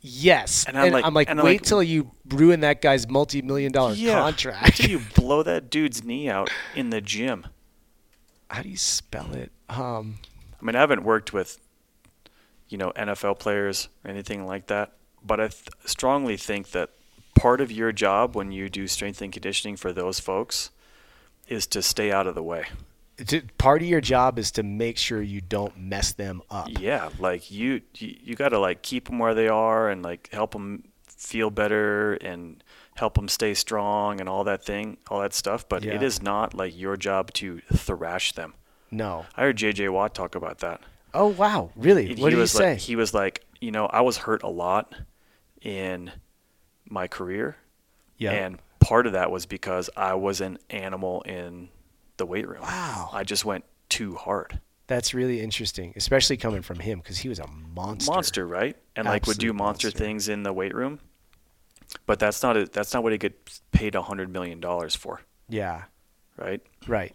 [0.00, 2.80] Yes, And and I'm I'm like- like, and I'm wait like- till you ruin that
[2.80, 4.62] guy's multi-million dollar contract.
[4.64, 7.46] Wait till you blow that dude's knee out in the gym.
[8.48, 9.50] How do you spell it?
[9.70, 10.18] Um,
[10.60, 11.58] I mean, I haven't worked with,
[12.68, 14.92] you know, NFL players or anything like that,
[15.24, 16.90] but I th- strongly think that
[17.34, 20.70] part of your job when you do strength and conditioning for those folks
[21.48, 22.66] is to stay out of the way.
[23.26, 26.68] to, part of your job is to make sure you don't mess them up.
[26.68, 30.28] Yeah, like you, you, you got to like keep them where they are and like
[30.32, 32.62] help them feel better and
[32.96, 35.68] help them stay strong and all that thing, all that stuff.
[35.68, 36.02] But it Yeah.
[36.02, 38.54] is not like your job to thrash them.
[38.90, 39.26] No.
[39.36, 40.80] I heard JJ Watt talk about that.
[41.14, 42.10] Oh wow, really?
[42.10, 42.70] And What he did he say?
[42.72, 44.94] like, he was like, you know, I was hurt a lot
[45.62, 46.10] in
[46.88, 47.56] my career,
[48.16, 48.32] yeah.
[48.32, 51.68] and part of that was because I was an animal in
[52.16, 52.62] the weight room.
[52.62, 53.10] Wow.
[53.12, 54.60] I just went too hard.
[54.86, 58.10] That's really interesting, especially coming from him because he was a monster.
[58.12, 58.76] monster, right?
[58.96, 59.98] And like would do monster, monster.
[59.98, 60.98] things in the weight room.
[62.06, 65.20] But that's not a, that's not what he gets paid a hundred million dollars for,
[65.48, 65.84] Yeah.
[66.36, 66.60] right?
[66.86, 67.14] Right.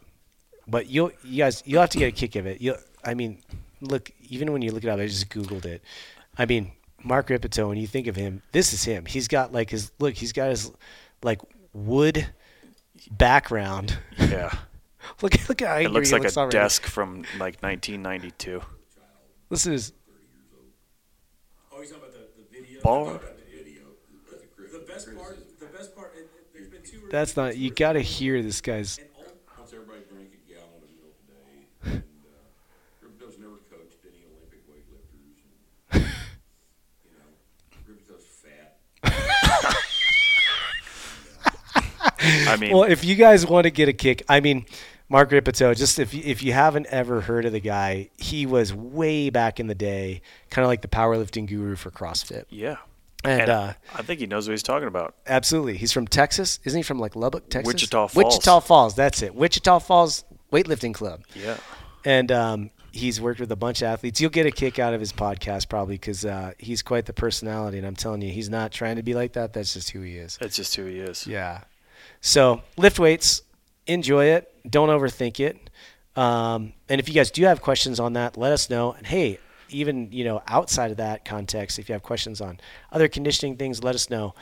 [0.68, 2.62] But you'll you guys you'll have to get a kick of it.
[2.62, 3.42] You I mean,
[3.82, 5.82] look, even when you look it up, I just googled it.
[6.38, 6.72] I mean,
[7.04, 9.06] Mark Rippetoe, when you think of him, this is him.
[9.06, 10.72] He's got like his look, he's got his
[11.24, 11.40] like
[11.74, 12.28] wood
[13.12, 13.98] background.
[14.18, 14.52] Yeah.
[15.22, 16.58] look, look how angry It looks he like looks a already.
[16.58, 18.62] desk from like 1992.
[19.50, 19.94] This is
[21.72, 22.82] Oh, he's talking about the, the video.
[22.82, 23.20] Ball.
[24.72, 27.08] The best part, the best part, it, it, there's been two.
[27.12, 27.58] that's not.
[27.58, 28.98] You got to hear this guy's.
[29.58, 33.98] Wants everybody to drink a gallon of milk a day, and uh, Rippetoe's never coached
[34.06, 35.40] any Olympic weightlifters.
[35.92, 36.04] And,
[37.06, 37.30] you know,
[37.88, 39.76] Rippetoe's fat.
[42.48, 44.66] I mean, Well, if you guys want to get a kick, I mean,
[45.10, 45.74] Mark Rippetoe.
[45.74, 49.60] Just if you, if you haven't ever heard of the guy, he was way back
[49.60, 52.46] in the day, kind of like the powerlifting guru for CrossFit.
[52.50, 52.78] yeah.
[53.24, 55.16] And, uh, I think he knows what he's talking about.
[55.26, 56.84] Absolutely, he's from Texas, isn't he?
[56.84, 57.74] From like Lubbock, Texas.
[57.74, 58.16] Wichita Falls.
[58.16, 58.94] Wichita Falls.
[58.96, 59.34] That's it.
[59.34, 61.24] Wichita Falls weightlifting club.
[61.34, 61.58] Yeah.
[62.04, 64.22] and um, he's worked with a bunch of athletes.
[64.22, 67.78] You'll get a kick out of his podcast probably because uh, he's quite the personality,
[67.78, 69.54] and I'm telling you, he's not trying to be like that.
[69.54, 70.38] That's just who he is.
[70.38, 71.28] That's just who he is.
[71.28, 71.62] Yeah.
[72.22, 73.42] So lift weights,
[73.86, 74.52] enjoy it.
[74.70, 75.70] Don't overthink it.
[76.16, 78.94] Um, and if you guys do have questions on that, let us know.
[78.94, 82.60] And hey, even you know outside of that context, if you have questions on
[82.92, 84.34] other conditioning things, let us know.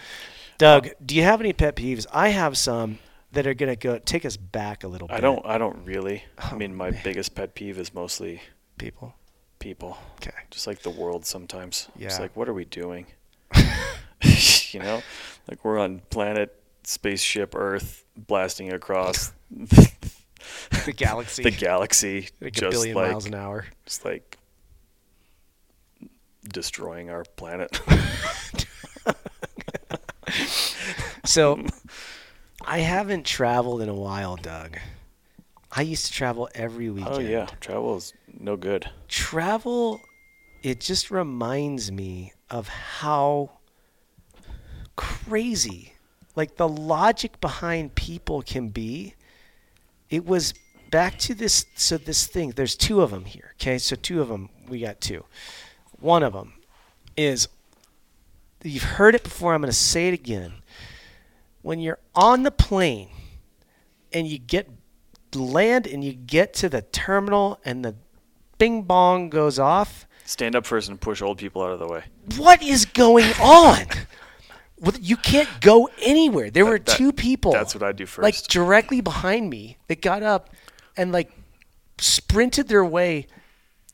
[0.60, 2.06] Doug, do you have any pet peeves?
[2.14, 3.00] I have some
[3.34, 5.18] that are gonna go take us back a little bit.
[5.18, 5.46] I don't.
[5.46, 6.24] I don't really.
[6.38, 7.02] I Oh, mean, my man.
[7.04, 8.42] biggest pet peeve is mostly
[8.78, 9.14] people.
[9.60, 9.98] people.
[10.16, 10.32] Okay.
[10.52, 11.88] Just like the world sometimes.
[12.00, 12.22] It's Yeah.
[12.22, 13.06] like, what are we doing?
[14.72, 15.02] you know,
[15.50, 19.32] like we're on planet spaceship Earth blasting across
[20.86, 21.44] The galaxy.
[21.44, 23.66] the galaxy, like a just billion like miles an hour.
[23.86, 24.38] just like
[26.52, 27.80] destroying our planet.
[31.26, 31.64] So
[32.66, 34.78] I haven't traveled in a while, Doug.
[35.72, 37.16] I used to travel every oh, weekend.
[37.16, 38.90] oh yeah, travel is no good.
[39.08, 40.00] Travel,
[40.62, 43.52] it just reminds me of how
[44.96, 45.94] crazy,
[46.36, 49.16] like the logic behind people can be.
[50.10, 50.54] It was
[50.92, 51.66] back to this.
[51.76, 52.52] So this thing.
[52.52, 53.56] There's two of them here.
[53.60, 54.50] Okay, so two of them.
[54.70, 55.26] We got two.
[56.00, 56.54] One of them
[57.18, 57.48] is
[58.64, 59.54] you've heard it before.
[59.54, 60.54] I'm going to say it again.
[61.64, 63.10] When you're on the plane
[64.14, 64.70] and you get
[65.34, 67.96] land and you get to the terminal and the
[68.60, 72.04] bing bong goes off, Stand up first and push old people out of the way.
[72.38, 73.88] what is going on?
[75.02, 76.50] You can't go anywhere.
[76.52, 77.52] There were that- two people.
[77.54, 78.24] that's what I do first.
[78.24, 80.50] Like directly behind me that got up
[80.98, 81.32] and like
[81.98, 83.28] sprinted their way,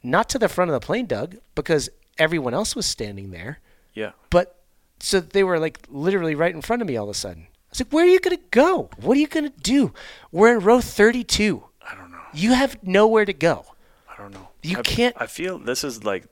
[0.04, 3.60] not to the front of the plane, Doug, because everyone else was standing there.
[3.94, 4.12] Yeah.
[4.30, 4.56] But
[5.00, 7.48] so they were like literally right in front of me all of a sudden.
[7.70, 8.90] I was like, where are you going to go?
[9.00, 9.94] What are you going to do?
[10.32, 11.64] We're in row 32.
[11.88, 12.18] I don't know.
[12.34, 13.66] You have nowhere to go.
[14.10, 14.50] I don't know.
[14.64, 16.26] You I, can't- I feel this is like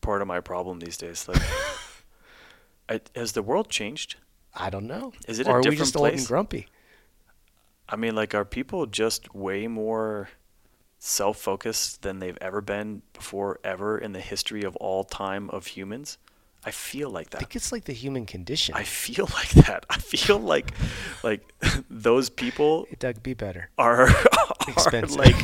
[0.00, 1.26] part of my problem these days.
[1.26, 1.42] Like,
[2.88, 4.16] I, has the world changed?
[4.54, 5.12] I don't know.
[5.26, 6.68] Is it a or are we different just old and grumpy?
[7.88, 10.28] I mean, like, are people just way more
[11.00, 16.18] self-focused than they've ever been before, ever in the history of all time of humans?
[16.64, 17.38] I feel like that.
[17.38, 18.74] I think it's like the human condition.
[18.74, 19.86] I feel like that.
[19.88, 20.72] I feel like,
[21.22, 21.42] like
[21.90, 23.70] those people hey, Doug, be better.
[23.78, 24.26] are, are
[24.68, 25.16] Expensive.
[25.16, 25.36] like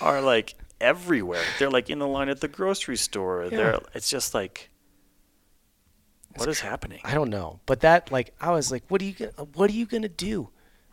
[0.00, 1.42] are like everywhere.
[1.58, 3.48] They're like in the line at the grocery store.
[3.48, 4.70] They're it's just like
[6.36, 7.00] what is happening?
[7.04, 9.74] I don't know, but that like I was like, what are you gonna, what are
[9.74, 10.50] you gonna do?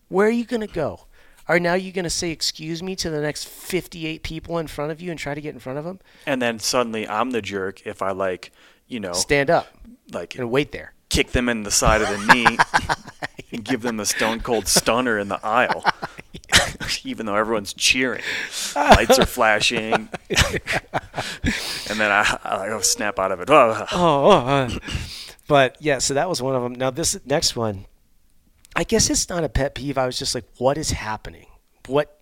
[0.08, 1.06] Where are you gonna go?
[1.48, 5.02] Are now you gonna say excuse me to the next fifty-eight people in front of
[5.02, 6.00] you and try to get in front of them?
[6.26, 8.52] And then suddenly I'm the jerk if I like,
[8.90, 9.68] you know, Stand up
[10.12, 10.94] like and wait there.
[11.08, 12.58] kick them in the side of the knee
[13.54, 15.86] and give them a stone cold stunner in the aisle.
[17.04, 18.22] Even though everyone's cheering,
[18.76, 20.10] lights are flashing, and
[22.00, 23.50] then I, I go snap out of it.
[23.50, 24.70] Oh, Oh, uh,
[25.48, 26.74] but yeah, so that was one of them.
[26.74, 27.86] Now this next one,
[28.76, 29.98] I guess it's not a pet peeve.
[29.98, 31.46] I was just like, what is happening?
[31.88, 32.20] What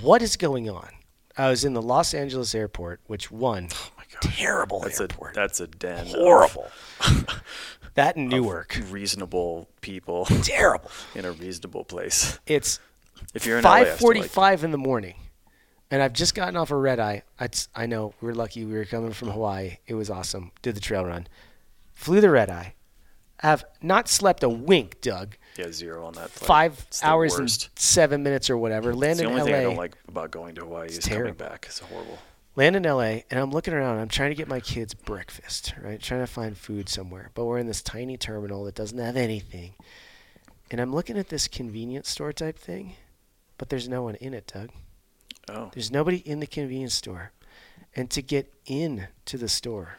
[0.00, 0.88] what is going on?
[1.36, 3.90] I was in the Los Angeles airport, which one Oh.
[4.20, 6.06] Terrible That's airport, a that's a den.
[6.06, 6.66] of horrible.
[7.94, 10.90] that in Newark, reasonable people terrible.
[11.14, 12.38] in a reasonable place.
[12.46, 12.78] It's
[13.34, 15.14] If you're in LA, I five still like in the morning,
[15.90, 17.22] and I've just gotten off a red eye.
[17.40, 18.64] I, I know we are lucky.
[18.64, 19.78] We were coming from Hawaii.
[19.86, 20.52] It was awesome.
[20.62, 21.26] Did the trail run,
[21.94, 22.74] flew the red eye.
[23.40, 25.36] Have not slept a wink, Doug.
[25.58, 26.30] yeah zero on that.
[26.30, 26.46] Flight.
[26.48, 28.90] Five It's hours and seven minutes or whatever.
[28.90, 29.46] It's Land the in only LA.
[29.46, 31.66] thing I don't like about going to Hawaii is coming back.
[31.68, 32.18] It's horrible.
[32.56, 33.98] Land in LA, and I'm looking around.
[33.98, 36.00] I'm trying to get my kids breakfast, right?
[36.00, 37.30] Trying to find food somewhere.
[37.34, 39.74] But we're in this tiny terminal that doesn't have anything.
[40.70, 42.94] And I'm looking at this convenience store type thing,
[43.58, 44.70] but there's no one in it, Doug.
[45.48, 47.30] Oh, There's nobody in the convenience store.
[47.94, 49.98] And to get in to the store,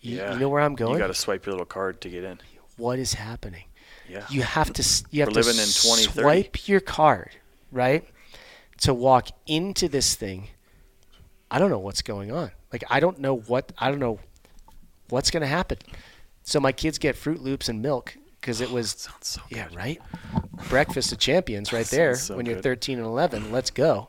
[0.00, 0.32] you, yeah.
[0.32, 0.94] you know where I'm going?
[0.94, 2.40] You got to swipe your little card to get in.
[2.76, 3.66] what is happening?
[4.08, 4.26] Yeah.
[4.28, 6.20] You have to you have We're to living in 2030.
[6.22, 7.30] swipe your card,
[7.70, 8.04] right?
[8.78, 10.48] To walk into this thing.
[11.52, 12.50] I don't know what's going on.
[12.72, 14.18] Like I don't know what I don't know
[15.10, 15.76] what's going to happen.
[16.42, 20.00] So my kids get Froot Loops and milk because it was Sounds so yeah, right?
[20.70, 22.64] Breakfast of champions right there so when you're good.
[22.64, 23.52] 13 and 11.
[23.52, 24.08] Let's go.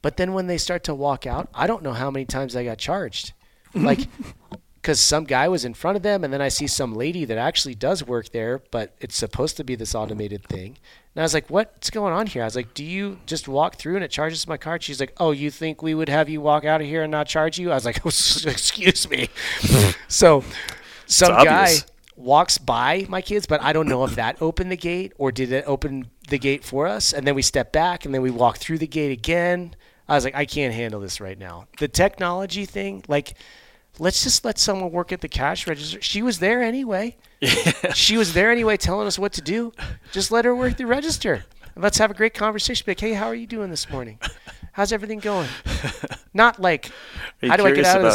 [0.00, 2.64] But then when they start to walk out, I don't know how many times I
[2.64, 3.32] got charged.
[3.74, 4.06] Like,
[4.76, 7.38] because some guy was in front of them, and then I see some lady that
[7.38, 10.76] actually does work there, but it's supposed to be this automated thing.
[11.14, 12.42] And I was like, what's going on here?
[12.42, 14.82] I was like, do you just walk through and it charges my card?
[14.82, 17.28] She's like, oh, you think we would have you walk out of here and not
[17.28, 17.70] charge you?
[17.70, 18.08] I was like, oh,
[18.50, 19.28] excuse me.
[20.08, 20.42] so
[21.06, 21.74] some guy
[22.16, 25.52] walks by my kids, but I don't know if that opened the gate or did
[25.52, 27.12] it open the gate for us.
[27.12, 29.76] And then we step back and then we walk through the gate again.
[30.08, 31.68] I was like, I can't handle this right now.
[31.78, 33.34] The technology thing, like,
[33.98, 36.00] let's just let someone work at the cash register.
[36.00, 37.16] She was there anyway.
[37.94, 39.72] She was there anyway, telling us what to do.
[40.10, 41.44] Just let her work the register.
[41.74, 42.84] And let's have a great conversation.
[42.86, 44.18] Like, hey, how are you doing this morning?
[44.72, 45.48] How's everything going?
[46.34, 46.90] Not like,
[47.42, 48.12] how do I get out of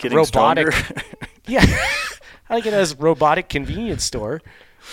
[0.00, 0.68] this robotic?
[1.46, 1.64] Yeah.
[1.64, 4.42] How do I get out of this robotic convenience store?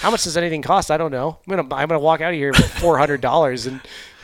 [0.02, 0.91] How much does anything cost?
[0.91, 1.39] I don't know.
[1.47, 3.82] I'm gonna I'm gonna walk out of here with four hundred dollars and.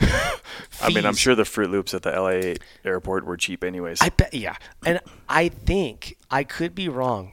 [0.82, 2.54] I mean, I'm sure the Froot Loops at the LA
[2.88, 4.00] airport were cheap anyways.
[4.02, 4.56] I bet, yeah.
[4.84, 7.32] And I think I could be wrong,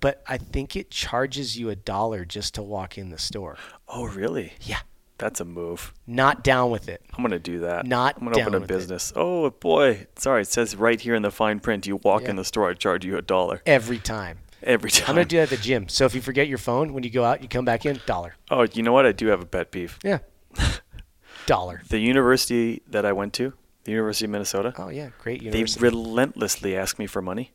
[0.00, 3.56] but I think it charges you a dollar just to walk in the store.
[3.88, 4.54] oh, really?
[4.62, 4.78] Yeah.
[5.18, 5.92] That's a move.
[6.06, 7.00] Not down with it.
[7.14, 7.86] I'm gonna do that.
[7.86, 8.74] Not I'm gonna open down a with it.
[8.74, 9.12] business.
[9.14, 10.42] Oh boy, sorry.
[10.42, 11.86] It says right here in the fine print.
[11.86, 12.30] You walk Yeah.
[12.30, 14.38] in the store, I charge you a dollar Every time.
[14.62, 15.10] Every time.
[15.10, 15.88] I'm gonna do that at the gym.
[15.88, 18.34] So if you forget your phone when you go out, you come back in, dollar.
[18.50, 19.06] Oh, you know what?
[19.06, 19.98] I do have a pet peeve.
[20.02, 20.18] Yeah.
[21.46, 21.82] dollar.
[21.88, 23.52] The university that I went to,
[23.84, 25.80] the University of Minnesota, Oh yeah, great university.
[25.80, 27.52] they relentlessly ask me for money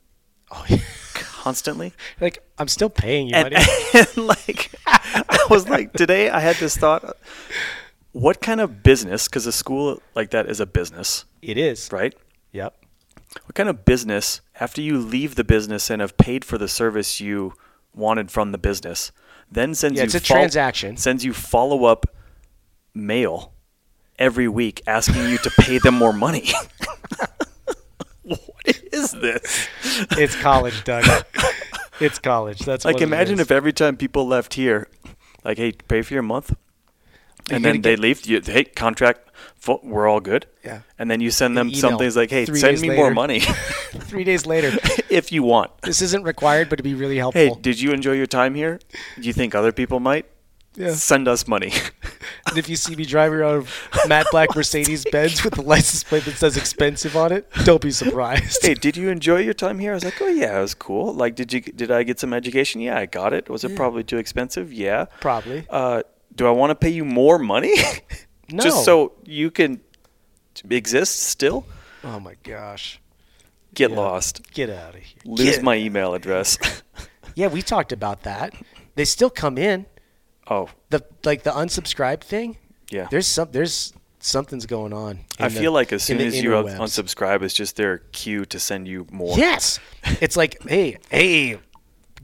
[0.52, 0.80] oh, yeah.
[1.14, 1.94] constantly.
[2.22, 3.66] like I'm still paying you and, money.
[3.94, 7.16] and like I was like today I had this thought
[8.12, 11.92] what kind of business cuz a school like that is a business it is.
[11.92, 12.16] right
[12.52, 12.76] Yep.
[13.46, 17.20] What kind of business after you leave the business and have paid for the service
[17.22, 17.54] you
[17.94, 19.12] wanted from the business
[19.52, 20.98] then sends Yeah, you it's a fol- transaction.
[20.98, 22.06] sends you follow up
[22.94, 23.54] mail
[24.20, 26.50] every week asking you to pay them more money
[28.24, 29.68] what is this
[30.12, 31.06] It's college, Doug.
[32.00, 32.60] it's college.
[32.60, 34.88] That's Like imagine if every time people left here,
[35.44, 36.54] like, hey, pay for your month,
[37.52, 38.26] and then they leave.
[38.26, 40.46] You, hey, contract, full, we're all good.
[40.64, 40.82] Yeah.
[41.00, 43.40] And then you send them Email something like, hey, three send me more money
[44.10, 44.72] three days later.
[45.10, 45.72] if you want.
[45.82, 47.42] This isn't required, but it'd be really helpful.
[47.42, 48.80] Hey, did you enjoy your time here?
[49.16, 50.26] Do you think other people might?
[50.76, 50.94] Yeah.
[50.94, 51.74] Send us money.
[52.50, 53.68] And if you see me driving around
[54.06, 57.82] a matte black Mercedes Benz with the license plate that says expensive on it, don't
[57.82, 58.66] be surprised.
[58.66, 59.92] hey, did you enjoy your time here?
[59.92, 61.14] I was like, oh yeah, it was cool.
[61.14, 62.80] Like, did you did I get some education?
[62.80, 63.50] Yeah, I got it.
[63.50, 64.72] Was it probably too expensive?
[64.72, 65.06] Yeah.
[65.20, 65.66] Probably.
[65.70, 66.04] Uh,
[66.38, 67.76] do I want to pay you more money?
[68.50, 68.64] No.
[68.64, 69.82] Just so you can
[70.70, 71.66] exist still?
[72.02, 73.02] Oh my gosh.
[73.74, 73.98] Get Yeah.
[73.98, 74.42] lost.
[74.54, 75.20] Get out of here.
[75.26, 76.58] Lose Get- my email address.
[77.36, 78.54] Yeah, we talked about that.
[78.96, 79.86] They still come in.
[80.50, 82.58] oh, The like the unsubscribe thing.
[82.90, 83.08] yeah.
[83.12, 85.20] There's some there's something's going on.
[85.38, 86.78] I the- feel like as soon as you interwebs.
[86.80, 89.38] unsubscribe, it's just their cue to send you more.
[89.38, 89.80] Yes.
[90.22, 91.60] It's like, hey, hey,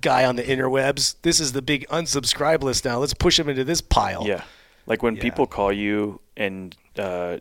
[0.03, 2.99] guy on the interwebs, this is the big unsubscribe list now.
[2.99, 4.27] Let's push him into this pile.
[4.27, 4.43] Yeah.
[4.85, 5.21] Like when Yeah.
[5.23, 7.37] people call you and uh,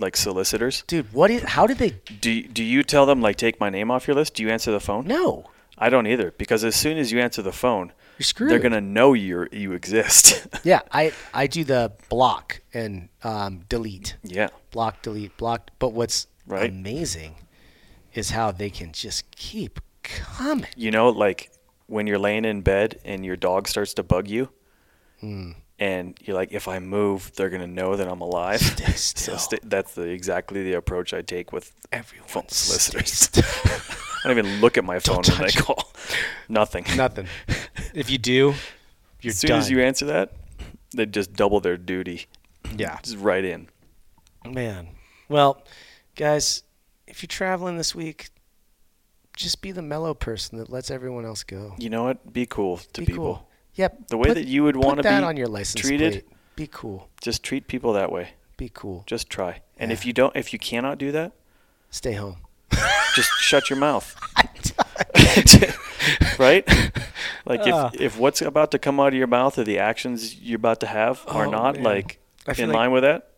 [0.00, 3.60] like solicitors, Dude, what is how did they do do you tell them like take
[3.60, 4.34] my name off your list?
[4.34, 5.06] Do you answer the phone?
[5.06, 5.50] No.
[5.76, 8.50] I don't either because as soon as you answer the phone, You're screwed.
[8.50, 10.46] they're gonna know you you exist.
[10.64, 14.16] Yeah, I I do the block and um, delete.
[14.22, 14.48] yeah.
[14.70, 15.70] Block, delete, block.
[15.80, 16.70] But what's Right.
[16.70, 17.34] amazing
[18.14, 20.68] is how they can just keep coming.
[20.76, 21.50] You know, like
[21.86, 24.48] when you're laying in bed and your dog starts to bug you,
[25.20, 25.52] Hmm.
[25.78, 28.60] and you're like, if I move, they're gonna know that I'm alive.
[28.60, 29.38] Stay so still.
[29.38, 33.30] sta that's the exactly the approach I take with Everyone phone solicitors.
[34.24, 35.56] I don't even look at my phone when they it.
[35.56, 35.92] call.
[36.48, 36.84] Nothing.
[36.96, 37.26] Nothing.
[37.94, 38.54] If you do,
[39.20, 39.58] you're as soon done.
[39.60, 40.32] as you answer that,
[40.96, 42.26] they just double their duty.
[42.76, 42.98] yeah.
[43.02, 43.68] Just right in.
[44.44, 44.88] Man.
[45.28, 45.62] Well,
[46.16, 46.64] guys,
[47.06, 48.30] if you're traveling this week,
[49.36, 51.74] just be the mellow person that lets everyone else go.
[51.78, 52.32] You know what?
[52.32, 53.24] Be cool to Be people.
[53.24, 53.48] cool.
[53.74, 54.08] Yep.
[54.08, 56.12] The way put- that you would want to be on your license treated.
[56.12, 56.28] plate.
[56.56, 57.08] Be cool.
[57.20, 58.30] Just treat people that way.
[58.56, 59.02] Be cool.
[59.06, 59.60] Just try.
[59.78, 61.32] And if you don't, if you cannot do that,
[61.90, 62.36] Stay home.
[63.14, 64.14] just shut your mouth.
[66.38, 66.66] right?
[67.46, 67.90] Like Ah.
[67.94, 70.80] if if what's about to come out of your mouth or the actions you're about
[70.80, 71.84] to have are Oh, not man.
[71.84, 73.28] like I in like- line with that,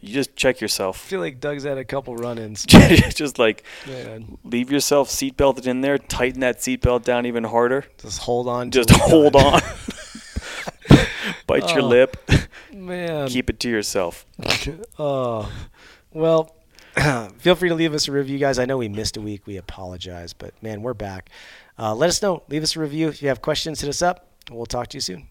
[0.00, 0.96] you just check yourself.
[1.06, 2.64] I feel like Doug's had a couple run-ins.
[3.14, 7.84] just like Man, leave yourself seatbelted in there, tighten that seatbelt down even harder.
[7.98, 8.70] just hold on.
[8.70, 9.60] Just hold on.
[11.46, 11.86] Bite your Oh.
[11.88, 12.16] lip.
[12.72, 13.28] Man.
[13.28, 14.24] Keep it to yourself.
[14.98, 15.50] Oh,
[16.12, 16.54] well,
[17.38, 18.58] feel free to leave us a review, guys.
[18.58, 19.46] I know we missed a week.
[19.46, 21.30] We apologize, but man, we're back.
[21.78, 22.42] Uh, let us know.
[22.48, 23.08] Leave us a review.
[23.08, 24.28] If you have questions, hit us up.
[24.50, 25.28] We'll talk to you soon.